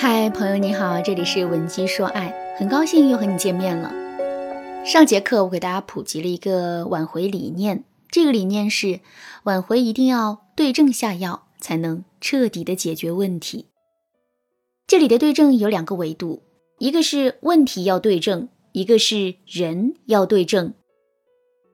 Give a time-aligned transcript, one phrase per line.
[0.00, 3.92] 嗨，朋友你好，这里是文姬说爱，很高兴又和你见面了。
[4.86, 9.00] 上节课我给大家普及了一个挽回理念，这个理念是
[9.42, 13.66] 挽回一定要对症下药，才能彻底的解决问题。
[14.86, 16.44] 这里的对症有两个维度，
[16.78, 20.74] 一个是问题要对症，一个是人要对症。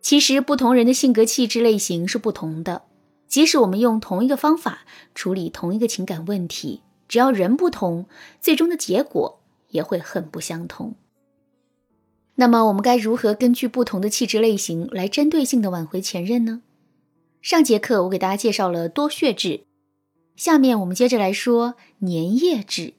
[0.01, 2.85] 其实不同人的性格气质类型是不同的，
[3.29, 6.81] 即使我们用同一个方法处理同一个情感问题。
[7.09, 8.07] 只要人不同，
[8.41, 9.41] 最终的结果
[9.71, 10.95] 也会很不相同。
[12.37, 16.63] 那么，我们该如何根据不同的气质类型来针对性的挽回前任呢？
[17.41, 19.65] 上节课我给大家介绍了多血质，
[20.35, 22.95] 下面我们接着来说粘液质。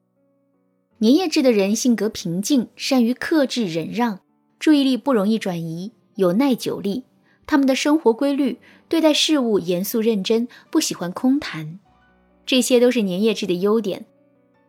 [1.01, 4.21] 粘液质的人性格平静，善于克制忍让，
[4.57, 7.03] 注意力不容易转移，有耐久力。
[7.45, 11.79] 他们的生活规律，对待事物严肃认真，不喜欢空谈。
[12.45, 14.05] 这些都是粘液质的优点，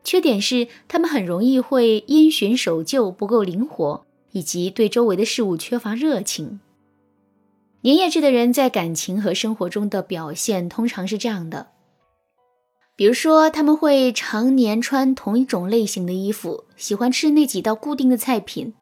[0.02, 6.60] 缺点是他们很容易会因循守旧，不够灵活，以及对周围的事物缺乏热情。
[7.82, 11.68] 粘液质的人在感情和生活中的表现通常是这样的：
[12.96, 18.72] 比如说，他们会常年穿同一种类型的衣服，喜欢吃那几道固定的菜品，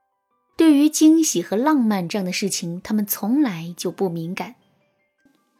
[0.56, 4.54] 对于惊喜和浪漫这样的事情，他们从来就不敏感。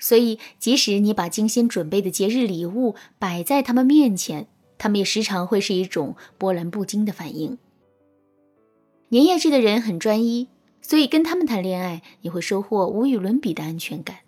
[0.05, 7.56] 所以，即使你把精心准备的节日礼物摆在他们面前，他们也时常会是一种波澜不惊的反应。
[9.10, 10.48] 粘液质的人很专一，
[10.82, 14.19] 所以跟他们谈恋爱，你会收获无与伦比的安全感。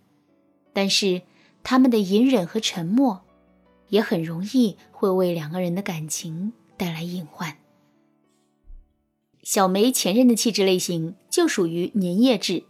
[0.73, 1.21] 但是，
[1.63, 3.21] 他们的隐忍和沉默，
[3.91, 7.59] 也很容易会为两个人的感情带来隐患。
[9.43, 12.65] 小梅前任的气质类型就属于粘液质。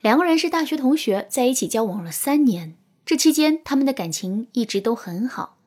[0.00, 2.76] 两个人是大学同学，在一起交往了三年。
[3.04, 5.58] 这期间，他们的感情一直都很好。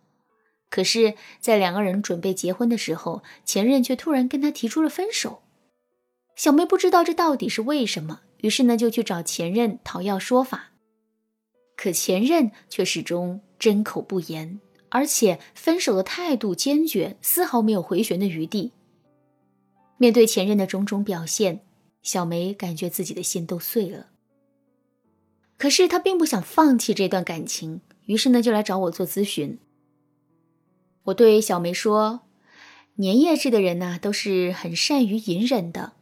[0.70, 5.42] 可是，在两个人准备结婚的时候，前任却突然跟他提出了分手。
[6.36, 10.70] 小梅不知道这到底是为什么，于是呢，就去找前任讨要说法。
[11.76, 18.72] 可前任却始终缄口不言，而且分手的态度坚决，丝毫没有回旋的余地。
[19.98, 21.66] 面对前任的种种表现，
[22.02, 24.08] 小梅感觉自己的心都碎了。
[25.62, 29.60] 可是他并不想放弃这段感情，于是呢就来找我做咨询。
[31.04, 32.22] 我对小梅说
[32.98, 35.94] ：“粘液质的人呢，都是很善于隐忍的。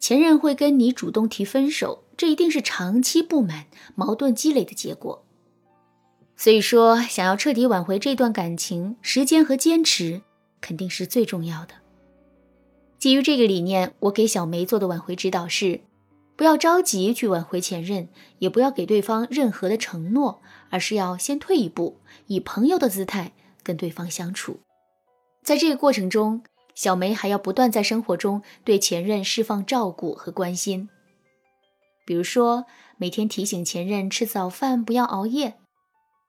[0.00, 5.24] 前任会跟你主动提分手，这一定是长期不满、矛盾积累的结果。
[6.34, 10.22] 所以说，想要彻底挽回这段感情，时间和坚持
[10.60, 11.74] 肯定是最重要的。
[12.98, 15.82] 基于这个理念，我给小梅做的挽回指导是。”
[16.38, 20.40] 不要着急去挽回前任，也不要给对方任何的承诺，
[20.70, 23.32] 而是要先退一步，以朋友的姿态
[23.64, 24.60] 跟对方相处。
[25.42, 26.44] 在这个过程中，
[26.76, 30.88] 小梅还要不断在生活中对前任释放照顾和关心，
[32.06, 32.66] 比如说
[32.98, 35.54] 每天提醒前任吃早饭不要熬夜，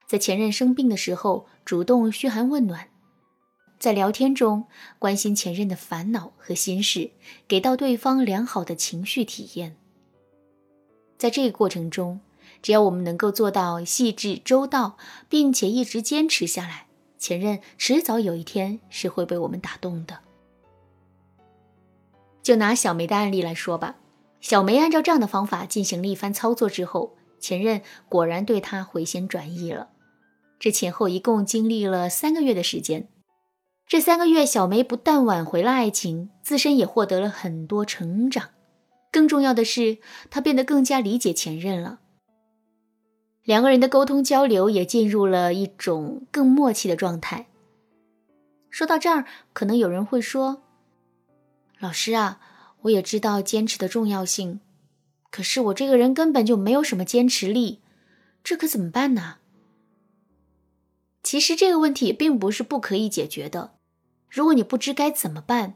[0.08, 2.90] 在前任生病的时候主动嘘寒问暖，
[3.78, 4.66] 在聊天中
[4.98, 7.12] 关心前任的烦恼和心事，
[7.48, 9.76] 给到对方良好的情绪体验。
[11.20, 12.22] 在这个过程中，
[12.62, 14.98] 只要我们能够做到细致周到，
[15.28, 16.88] 并且一直坚持下来，
[17.18, 20.20] 前任迟早有一天是会被我们打动的。
[22.42, 23.98] 就拿小梅的案例来说吧，
[24.40, 29.90] 小梅按照这样的方法进行了一番操作之后，前任果然对她回心转意了。
[30.58, 33.10] 这前后一共经历了三个月的时间，
[33.86, 38.52] 这三个月，小梅不但挽回了爱情，自身也获得了很多成长。
[39.12, 39.98] 更重要的是，
[40.30, 42.00] 他变得更加理解前任了。
[43.44, 47.48] 两个人的沟通交流也进入了一种更默契的状态。
[48.70, 50.62] 说到这儿，可能有人会说
[51.80, 52.40] ：“老师啊，
[52.82, 54.60] 我也知道坚持的重要性，
[55.32, 57.80] 可是我这个人根本就没有什么坚持力，
[58.44, 59.38] 这可怎么办呢？”
[61.24, 63.74] 其实这个问题并不是不可以解决的。
[64.30, 65.74] 如果你不知该怎么办，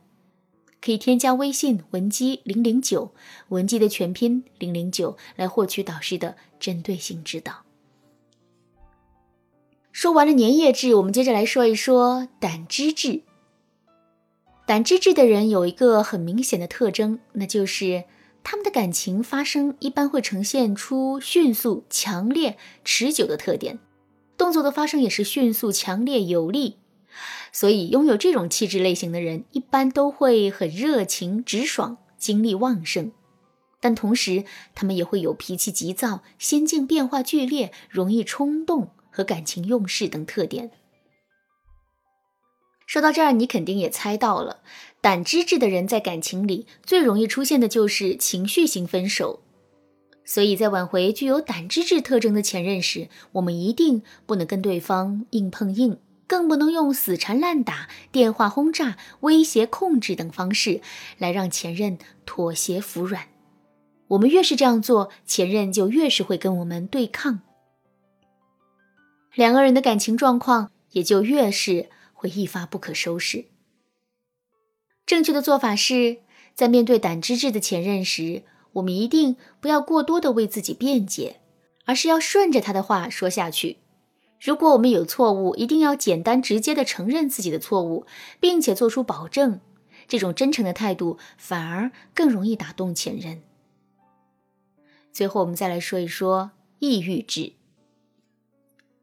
[0.83, 3.13] 可以添加微信文姬零零九，
[3.47, 7.63] 文姬的全拼零零九，来获取导师的针对性指导。
[9.93, 13.21] 说完了粘液质，我们接着来说一说胆汁质。
[14.65, 18.03] 胆汁质的人有一个很明显的特征，那就是
[18.43, 23.79] 他们的感情发生一般会呈现出迅速、强烈、持久的特点，
[24.37, 26.75] 动作的发生也是迅速、强烈、有力。
[27.51, 33.11] 所以，拥有这种气质类型的人，一般都会很热情、直爽、精力旺盛，
[33.79, 34.43] 但同时，
[34.73, 40.71] 他们也会有脾气急躁、心境变化剧烈、容易冲动和感情用事等特点。
[42.85, 44.61] 说到这儿，你肯定也猜到了，
[45.01, 49.41] 胆汁质的人在感情里最容易出现的就是情绪型分手。
[50.25, 55.97] 所以在挽回具有胆汁质特征的前任时，我们一定不能跟对方硬碰硬，
[56.27, 60.81] 更不能用死缠烂打、电话轰炸、威胁控制等方式
[61.17, 63.27] 来让前任妥协服软。
[64.09, 67.41] 我们越是这样做，前任就越是会跟我们对抗，
[69.33, 73.45] 两个人的感情状况也就越是会一发不可收拾。
[75.05, 76.17] 正确的做法是
[76.53, 78.43] 在面对胆汁质的前任时。
[78.73, 81.41] 我们一定不要过多的为自己辩解，
[81.85, 83.77] 而是要顺着他的话说下去。
[84.43, 88.05] 如果我们有错误，一定要简单直接的承认自己的错误，
[88.41, 89.61] 并且做出保证。
[90.05, 93.41] 这种真诚的态度反而更容易打动前任。
[95.13, 97.53] 最后，我们再来说一说抑郁质。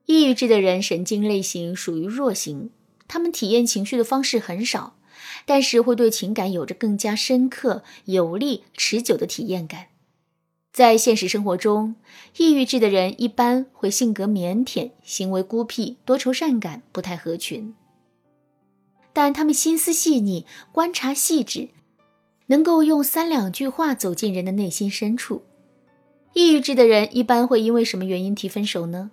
[0.04, 2.69] 抑郁质的人神经类型属于弱型，
[3.08, 4.98] 他们体验情绪的方式很少。
[5.46, 9.87] 但是会对情感有着更加深刻、有力、持久的体验感。
[10.72, 11.96] 在现实生活中，
[12.37, 17.75] 抑郁质的人一般会性格腼腆、行为孤僻、多愁善感，不太合群。
[19.12, 21.70] 但他们心思细腻、观察细致，
[22.46, 25.43] 能够用三两句话走进人的内心深处。
[26.34, 29.11] 抑郁质的人一般会因为什么原因提分手呢？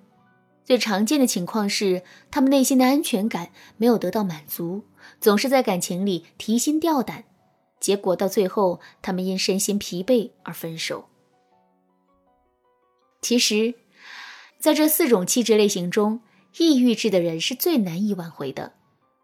[0.63, 4.83] 最常见的情况是，他们内心的安全感没有得到满足，
[5.19, 7.23] 总是在感情里提心吊胆，
[7.79, 11.05] 结果到最后，他们因身心疲惫而分手。
[13.27, 13.73] 其实，
[14.57, 16.21] 在这四种气质类型中，
[16.59, 18.71] 抑郁质的人是最难以挽回的，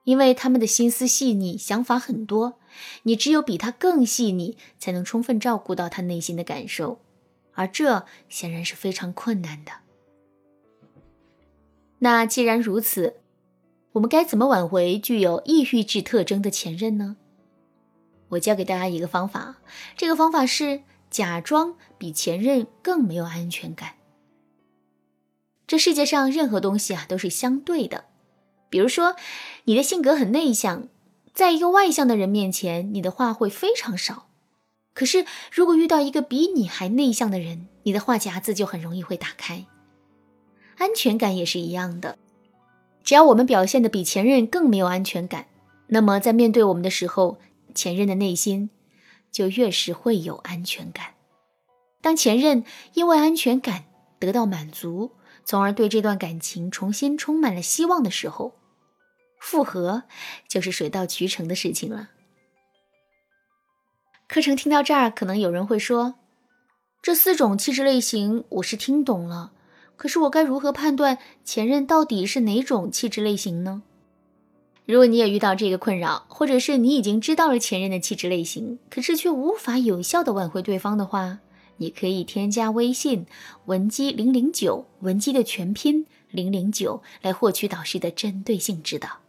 [0.04, 2.60] 因为他们的心思细腻，想法很多，
[3.04, 7.00] 你只有比他更细腻，才能充分照顾到他内心的感受，
[7.54, 9.72] 而这显然是非常困难的。
[12.00, 13.22] 那既然如此，
[13.94, 17.16] 我们该怎么挽回具有抑郁质特征的前任呢？
[18.28, 19.62] 我教给大家一个方法，
[19.96, 20.82] 这个方法是
[21.14, 23.94] 假装比前任更没有安全感。
[25.68, 28.06] 这世界上任何东西啊都是相对的，
[28.70, 29.16] 比如说
[29.66, 30.88] 你的性格很内向，
[31.32, 34.28] 在一个外向的人面前，你的话会非常少。
[34.96, 39.68] 可是如果遇到一个比你还内向的人，你的话匣子就很容易会打开。
[40.78, 42.18] 安全感也是一样的，
[43.04, 45.46] 只要我们表现的比前任更没有安全感，
[45.88, 47.38] 那么在面对我们的时候，
[47.76, 48.72] 前任的内心
[49.34, 51.16] 就越是会有安全感。
[52.02, 52.64] 当前任
[52.94, 53.84] 因为安全感
[54.20, 55.12] 得到满足，
[55.44, 58.54] 从而对这段感情重新充满了希望的时候，
[59.40, 60.04] 复合
[60.48, 62.12] 就是水到渠成的事情了。
[64.28, 66.16] 课程听到这儿，可能有人会说，
[67.02, 69.52] 这四种气质类型我是听懂了。
[69.96, 73.84] 可是我该如何判断前任到底是哪种气质类型呢？
[74.86, 81.40] 如果你也遇到这个困扰，或者是你已经知道了前任的气质类型，可是却无法有效的挽回对方的话，
[81.78, 83.26] 你可以添加微信
[83.66, 89.20] 文姬零零九，文姬的全拼零零九，来获取导师的针对性指导。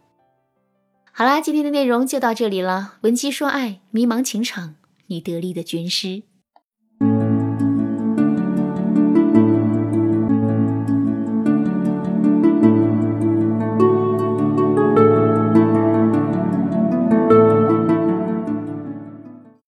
[1.13, 2.95] 好啦，今天的内容就到这里了。
[3.03, 4.75] 文姬说爱，迷茫情场，
[5.07, 6.25] 你得力的军师。